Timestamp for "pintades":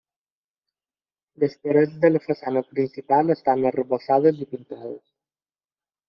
4.55-4.99